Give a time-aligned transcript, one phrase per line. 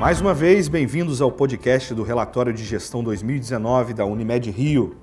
[0.00, 4.96] Mais uma vez, bem-vindos ao podcast do Relatório de Gestão 2019 da Unimed Rio.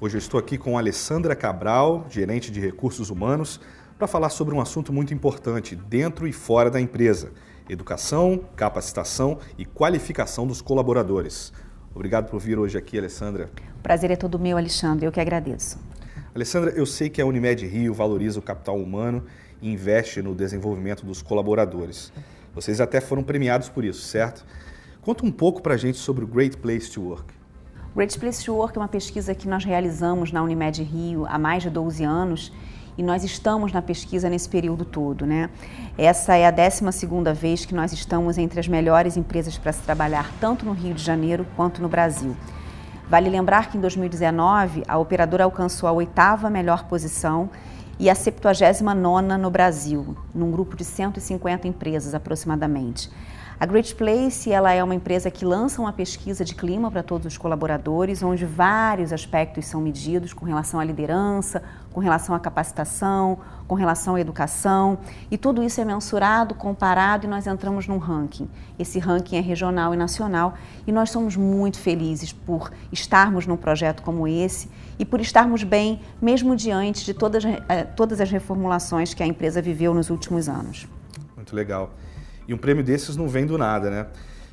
[0.00, 3.60] Hoje eu estou aqui com a Alessandra Cabral, gerente de recursos humanos,
[3.96, 7.30] para falar sobre um assunto muito importante dentro e fora da empresa:
[7.68, 11.52] educação, capacitação e qualificação dos colaboradores.
[11.94, 13.48] Obrigado por vir hoje aqui, Alessandra.
[13.78, 15.06] O prazer é todo meu, Alexandre.
[15.06, 15.78] Eu que agradeço.
[16.34, 19.24] Alessandra, eu sei que a Unimed Rio valoriza o capital humano
[19.62, 22.12] e investe no desenvolvimento dos colaboradores.
[22.54, 24.44] Vocês até foram premiados por isso, certo?
[25.02, 27.32] Conta um pouco para a gente sobre o Great Place to Work.
[27.94, 31.62] Great Place to Work é uma pesquisa que nós realizamos na Unimed Rio há mais
[31.62, 32.52] de 12 anos
[32.98, 35.48] e nós estamos na pesquisa nesse período todo, né?
[35.96, 39.82] Essa é a 12 segunda vez que nós estamos entre as melhores empresas para se
[39.82, 42.36] trabalhar tanto no Rio de Janeiro quanto no Brasil.
[43.08, 47.50] Vale lembrar que em 2019 a operadora alcançou a oitava melhor posição
[48.00, 53.10] e a 79 no Brasil, num grupo de 150 empresas aproximadamente.
[53.60, 57.26] A Great Place ela é uma empresa que lança uma pesquisa de clima para todos
[57.26, 63.38] os colaboradores, onde vários aspectos são medidos com relação à liderança, com relação à capacitação,
[63.68, 64.96] com relação à educação,
[65.30, 68.48] e tudo isso é mensurado, comparado e nós entramos num ranking.
[68.78, 70.54] Esse ranking é regional e nacional,
[70.86, 76.00] e nós somos muito felizes por estarmos num projeto como esse e por estarmos bem,
[76.18, 80.88] mesmo diante de todas, eh, todas as reformulações que a empresa viveu nos últimos anos.
[81.36, 81.90] Muito legal.
[82.50, 84.06] E um prêmio desses não vem do nada, né?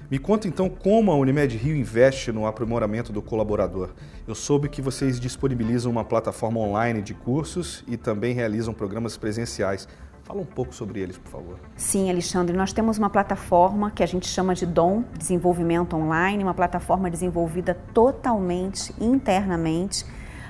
[0.07, 3.89] Me conta então como a Unimed Rio investe no aprimoramento do colaborador.
[4.27, 9.87] Eu soube que vocês disponibilizam uma plataforma online de cursos e também realizam programas presenciais.
[10.21, 11.59] Fala um pouco sobre eles, por favor.
[11.75, 16.53] Sim, Alexandre, nós temos uma plataforma que a gente chama de DOM, Desenvolvimento Online, uma
[16.53, 20.05] plataforma desenvolvida totalmente internamente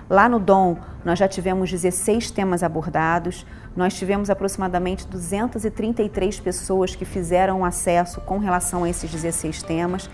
[0.09, 7.03] Lá no DOM, nós já tivemos 16 temas abordados, nós tivemos aproximadamente 233 pessoas que
[7.03, 10.09] fizeram acesso com relação a esses 16 temas.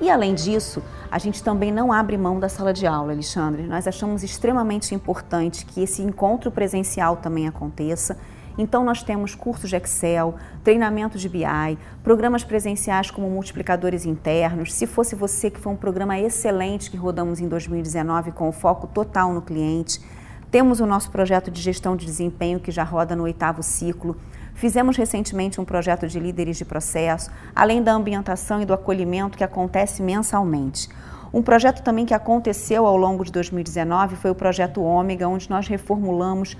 [0.00, 3.62] E além disso, a gente também não abre mão da sala de aula, Alexandre.
[3.62, 8.18] Nós achamos extremamente importante que esse encontro presencial também aconteça.
[8.58, 14.74] Então, nós temos cursos de Excel, treinamento de BI, programas presenciais como multiplicadores internos.
[14.74, 18.88] Se fosse você, que foi um programa excelente que rodamos em 2019 com o foco
[18.88, 20.00] total no cliente.
[20.50, 24.16] Temos o nosso projeto de gestão de desempenho que já roda no oitavo ciclo.
[24.54, 29.44] Fizemos recentemente um projeto de líderes de processo, além da ambientação e do acolhimento que
[29.44, 30.88] acontece mensalmente.
[31.32, 35.68] Um projeto também que aconteceu ao longo de 2019 foi o projeto Ômega, onde nós
[35.68, 36.56] reformulamos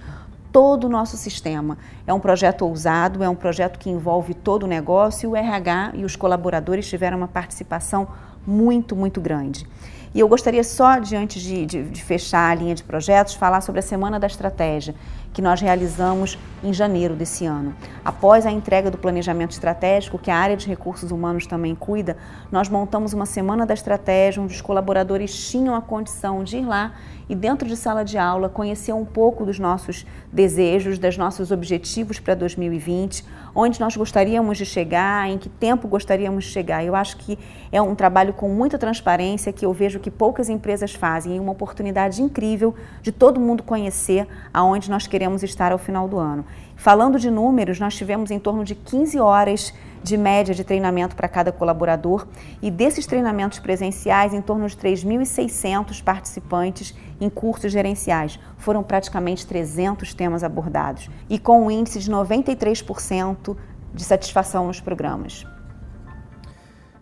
[0.58, 1.78] todo o nosso sistema.
[2.04, 5.92] É um projeto ousado, é um projeto que envolve todo o negócio e o RH
[5.94, 8.08] e os colaboradores tiveram uma participação
[8.48, 9.66] muito, muito grande.
[10.14, 13.80] E eu gostaria só, diante de, de, de, fechar a linha de projetos, falar sobre
[13.80, 14.94] a Semana da Estratégia,
[15.34, 17.74] que nós realizamos em janeiro desse ano.
[18.02, 22.16] Após a entrega do planejamento estratégico, que a área de recursos humanos também cuida,
[22.50, 26.94] nós montamos uma Semana da Estratégia, onde os colaboradores tinham a condição de ir lá
[27.28, 32.18] e, dentro de sala de aula, conhecer um pouco dos nossos desejos, dos nossos objetivos
[32.18, 36.84] para 2020, onde nós gostaríamos de chegar, em que tempo gostaríamos de chegar.
[36.84, 37.38] Eu acho que
[37.72, 41.52] é um trabalho com muita transparência que eu vejo que poucas empresas fazem e uma
[41.52, 46.44] oportunidade incrível de todo mundo conhecer aonde nós queremos estar ao final do ano.
[46.76, 49.74] Falando de números, nós tivemos em torno de 15 horas
[50.08, 52.26] de média de treinamento para cada colaborador
[52.62, 58.40] e desses treinamentos presenciais, em torno de 3.600 participantes em cursos gerenciais.
[58.56, 63.56] Foram praticamente 300 temas abordados e com um índice de 93%
[63.94, 65.44] de satisfação nos programas.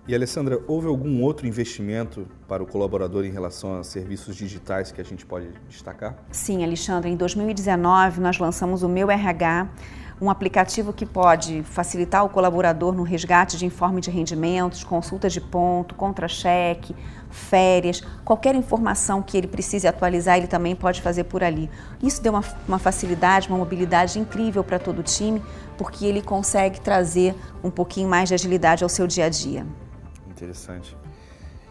[0.09, 5.01] E Alessandra, houve algum outro investimento para o colaborador em relação a serviços digitais que
[5.01, 6.17] a gente pode destacar?
[6.31, 7.11] Sim, Alexandre.
[7.11, 9.69] Em 2019 nós lançamos o Meu RH,
[10.21, 15.41] um aplicativo que pode facilitar o colaborador no resgate de informe de rendimentos, consultas de
[15.41, 16.97] ponto, contra-cheque,
[17.31, 21.69] férias, qualquer informação que ele precise atualizar, ele também pode fazer por ali.
[22.03, 25.43] Isso deu uma, uma facilidade, uma mobilidade incrível para todo o time,
[25.77, 29.67] porque ele consegue trazer um pouquinho mais de agilidade ao seu dia a dia.
[30.31, 30.97] Interessante.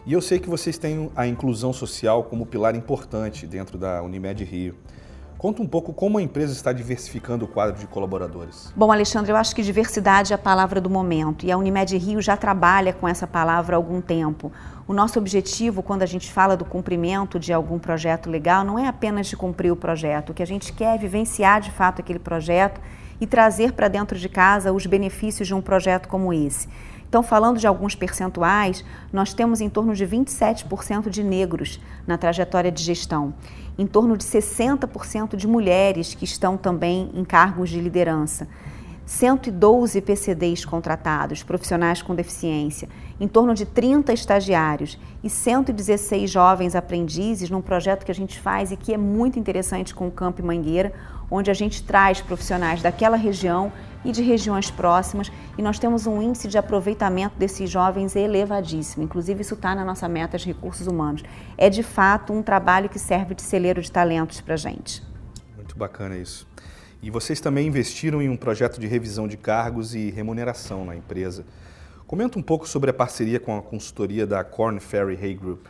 [0.06, 4.44] E eu sei que vocês têm a inclusão social como pilar importante dentro da Unimed
[4.44, 4.76] Rio.
[5.38, 8.72] Conta um pouco como a empresa está diversificando o quadro de colaboradores.
[8.74, 12.22] Bom, Alexandre, eu acho que diversidade é a palavra do momento e a Unimed Rio
[12.22, 14.50] já trabalha com essa palavra há algum tempo.
[14.88, 18.88] O nosso objetivo, quando a gente fala do cumprimento de algum projeto legal, não é
[18.88, 20.30] apenas de cumprir o projeto.
[20.30, 22.80] O que a gente quer é vivenciar de fato aquele projeto
[23.20, 26.66] e trazer para dentro de casa os benefícios de um projeto como esse.
[27.08, 32.70] Então, falando de alguns percentuais, nós temos em torno de 27% de negros na trajetória
[32.70, 33.32] de gestão,
[33.78, 38.48] em torno de 60% de mulheres que estão também em cargos de liderança.
[39.06, 42.88] 112 PCDs contratados, profissionais com deficiência,
[43.20, 44.98] em torno de 30 estagiários.
[45.22, 49.94] E 116 jovens aprendizes num projeto que a gente faz e que é muito interessante
[49.94, 50.92] com o Campo Mangueira,
[51.30, 53.72] onde a gente traz profissionais daquela região
[54.04, 59.02] e de regiões próximas e nós temos um índice de aproveitamento desses jovens elevadíssimo.
[59.02, 61.22] Inclusive, isso está na nossa meta de recursos humanos.
[61.58, 65.02] É de fato um trabalho que serve de celeiro de talentos para a gente.
[65.56, 66.46] Muito bacana isso.
[67.02, 71.44] E vocês também investiram em um projeto de revisão de cargos e remuneração na empresa.
[72.06, 75.66] Comenta um pouco sobre a parceria com a consultoria da Corn Ferry Hay Group.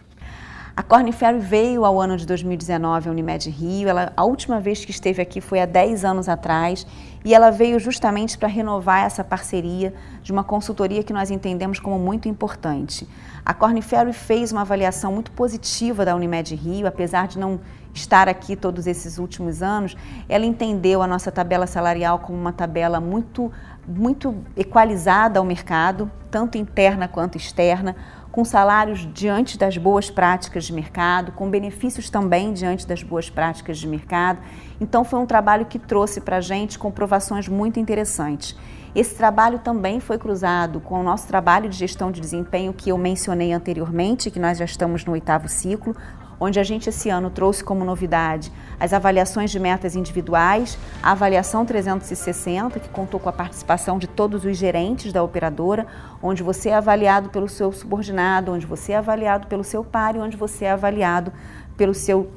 [0.79, 3.89] A Corn Ferry veio ao ano de 2019 à Unimed Rio.
[3.89, 6.87] Ela, a última vez que esteve aqui foi há 10 anos atrás
[7.25, 11.99] e ela veio justamente para renovar essa parceria de uma consultoria que nós entendemos como
[11.99, 13.09] muito importante.
[13.43, 17.59] A Corn Ferry fez uma avaliação muito positiva da Unimed Rio, apesar de não
[17.95, 19.97] estar aqui todos esses últimos anos,
[20.29, 23.51] ela entendeu a nossa tabela salarial como uma tabela muito,
[23.89, 27.97] muito equalizada ao mercado, tanto interna quanto externa,
[28.37, 33.79] com salários diante das boas práticas de mercado, com benefícios também diante das boas práticas
[33.79, 34.41] de mercado.
[34.79, 38.55] Então, foi um trabalho que trouxe para a gente comprovações muito interessantes.
[38.95, 42.99] Esse trabalho também foi cruzado com o nosso trabalho de gestão de desempenho que eu
[42.99, 45.97] mencionei anteriormente, que nós já estamos no oitavo ciclo,
[46.39, 51.65] onde a gente esse ano trouxe como novidade as avaliações de metas individuais, a avaliação
[51.65, 55.87] 360, que contou com a participação de todos os gerentes da operadora,
[56.23, 60.19] onde você é avaliado pelo seu subordinado, onde você é avaliado pelo seu par e
[60.19, 61.33] onde você é avaliado
[61.77, 62.31] pelo seu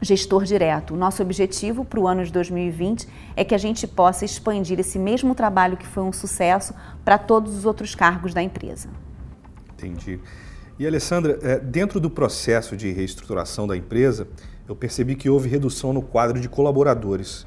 [0.00, 0.94] gestor direto.
[0.94, 4.98] O nosso objetivo para o ano de 2020 é que a gente possa expandir esse
[4.98, 6.74] mesmo trabalho que foi um sucesso
[7.04, 8.88] para todos os outros cargos da empresa.
[9.74, 10.18] Entendi.
[10.82, 14.26] E Alessandra, é, dentro do processo de reestruturação da empresa,
[14.68, 17.46] eu percebi que houve redução no quadro de colaboradores.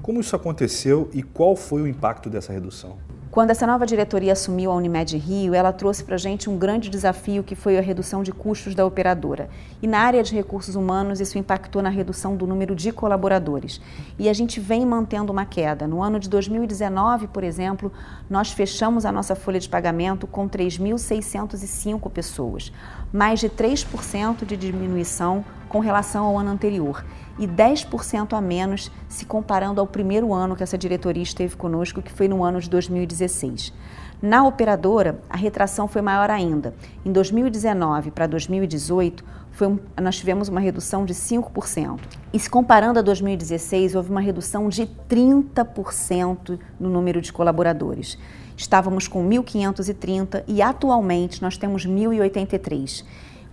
[0.00, 2.96] Como isso aconteceu e qual foi o impacto dessa redução?
[3.36, 6.88] Quando essa nova diretoria assumiu a Unimed Rio, ela trouxe para a gente um grande
[6.88, 9.50] desafio que foi a redução de custos da operadora.
[9.82, 13.78] E na área de recursos humanos, isso impactou na redução do número de colaboradores.
[14.18, 15.86] E a gente vem mantendo uma queda.
[15.86, 17.92] No ano de 2019, por exemplo,
[18.30, 22.72] nós fechamos a nossa folha de pagamento com 3.605 pessoas,
[23.12, 25.44] mais de 3% de diminuição
[25.76, 27.04] com relação ao ano anterior
[27.38, 32.10] e 10% a menos se comparando ao primeiro ano que essa diretoria esteve conosco, que
[32.10, 33.74] foi no ano de 2016.
[34.22, 36.74] Na operadora, a retração foi maior ainda.
[37.04, 39.22] Em 2019 para 2018,
[39.60, 42.00] um, nós tivemos uma redução de 5%.
[42.32, 48.18] E se comparando a 2016, houve uma redução de 30% no número de colaboradores.
[48.56, 53.04] Estávamos com 1.530 e atualmente nós temos 1.083.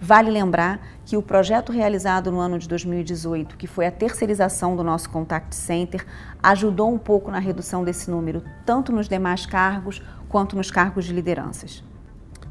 [0.06, 4.84] Vale lembrar que o projeto realizado no ano de 2018, que foi a terceirização do
[4.84, 6.06] nosso contact center,
[6.44, 11.14] ajudou um pouco na redução desse número, tanto nos demais cargos quanto nos cargos de
[11.14, 11.82] lideranças.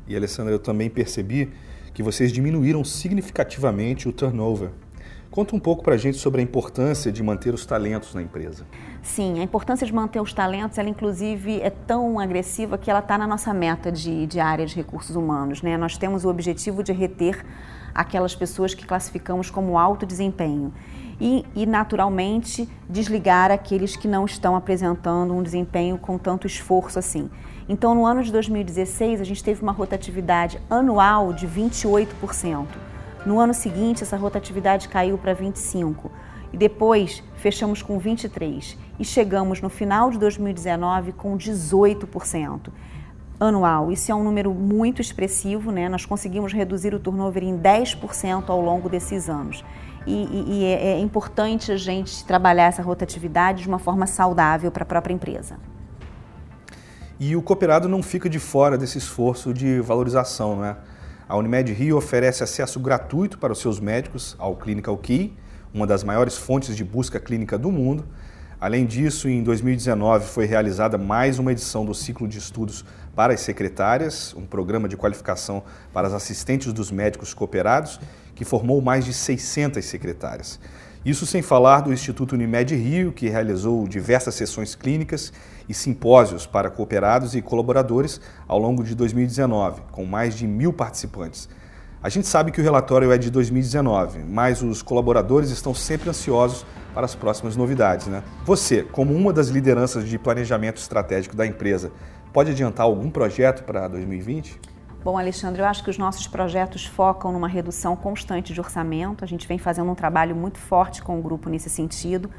[0.08, 1.52] E Alessandra, eu também percebi
[1.92, 4.70] que vocês diminuíram significativamente o turnover.
[5.32, 8.66] Conta um pouco para a gente sobre a importância de manter os talentos na empresa.
[9.00, 13.16] Sim, a importância de manter os talentos, ela inclusive é tão agressiva que ela está
[13.16, 15.62] na nossa meta de, de área de recursos humanos.
[15.62, 15.78] Né?
[15.78, 17.46] Nós temos o objetivo de reter
[17.94, 20.70] aquelas pessoas que classificamos como alto desempenho.
[21.18, 27.30] E, e, naturalmente, desligar aqueles que não estão apresentando um desempenho com tanto esforço assim.
[27.66, 32.91] Então, no ano de 2016, a gente teve uma rotatividade anual de 28%.
[33.24, 36.10] No ano seguinte, essa rotatividade caiu para 25
[36.52, 42.68] e depois fechamos com 23 e chegamos no final de 2019 com 18%
[43.38, 43.92] anual.
[43.92, 45.88] Isso é um número muito expressivo, né?
[45.88, 49.64] Nós conseguimos reduzir o turnover em 10% ao longo desses anos.
[50.04, 54.70] E, e, e é, é importante a gente trabalhar essa rotatividade de uma forma saudável
[54.70, 55.56] para a própria empresa.
[57.20, 60.76] E o cooperado não fica de fora desse esforço de valorização, não é?
[61.32, 65.32] A Unimed Rio oferece acesso gratuito para os seus médicos ao Clinical Key,
[65.72, 68.04] uma das maiores fontes de busca clínica do mundo.
[68.60, 72.84] Além disso, em 2019 foi realizada mais uma edição do ciclo de estudos
[73.16, 77.98] para as secretárias, um programa de qualificação para as assistentes dos médicos cooperados,
[78.34, 80.60] que formou mais de 600 secretárias.
[81.04, 85.32] Isso sem falar do Instituto Unimed Rio, que realizou diversas sessões clínicas
[85.68, 91.48] e simpósios para cooperados e colaboradores ao longo de 2019, com mais de mil participantes.
[92.00, 96.64] A gente sabe que o relatório é de 2019, mas os colaboradores estão sempre ansiosos
[96.94, 98.06] para as próximas novidades.
[98.06, 98.22] Né?
[98.44, 101.90] Você, como uma das lideranças de planejamento estratégico da empresa,
[102.32, 104.71] pode adiantar algum projeto para 2020?
[105.04, 109.24] Bom, Alexandre, eu acho que os nossos projetos focam numa redução constante de orçamento.
[109.24, 112.30] A gente vem fazendo um trabalho muito forte com o grupo nesse sentido,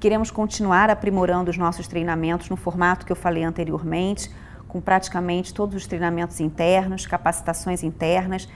[0.00, 4.30] Queremos continuar aprimorando os nossos treinamentos no formato que eu falei anteriormente,
[4.68, 8.48] com praticamente todos os treinamentos internos, capacitações internas.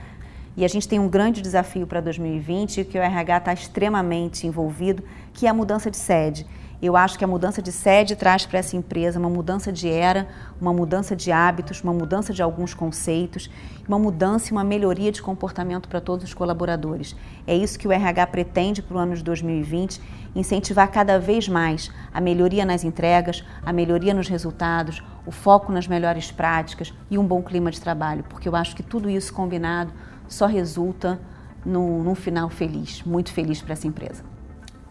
[0.55, 5.03] E a gente tem um grande desafio para 2020 que o RH está extremamente envolvido,
[5.33, 6.47] que é a mudança de sede.
[6.83, 10.27] Eu acho que a mudança de sede traz para essa empresa uma mudança de era,
[10.59, 13.49] uma mudança de hábitos, uma mudança de alguns conceitos,
[13.87, 17.15] uma mudança e uma melhoria de comportamento para todos os colaboradores.
[17.47, 20.01] É isso que o RH pretende para o ano de 2020,
[20.35, 25.87] incentivar cada vez mais a melhoria nas entregas, a melhoria nos resultados, o foco nas
[25.87, 29.93] melhores práticas e um bom clima de trabalho, porque eu acho que tudo isso combinado
[30.27, 31.17] só resulta
[31.65, 34.21] num, num final feliz, muito feliz para essa empresa.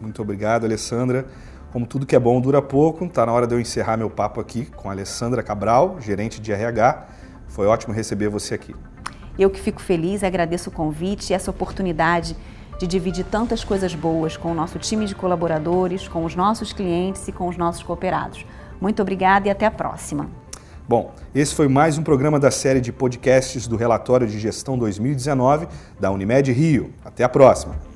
[0.01, 1.27] Muito obrigado, Alessandra.
[1.73, 4.39] Como tudo que é bom dura pouco, está na hora de eu encerrar meu papo
[4.39, 7.07] aqui com a Alessandra Cabral, gerente de RH.
[7.47, 8.75] Foi ótimo receber você aqui.
[9.39, 12.37] Eu que fico feliz, agradeço o convite e essa oportunidade
[12.77, 17.27] de dividir tantas coisas boas com o nosso time de colaboradores, com os nossos clientes
[17.27, 18.45] e com os nossos cooperados.
[18.79, 20.29] Muito obrigada e até a próxima.
[20.87, 25.67] Bom, esse foi mais um programa da série de podcasts do Relatório de Gestão 2019
[25.99, 26.93] da Unimed Rio.
[27.03, 27.92] Até a próxima.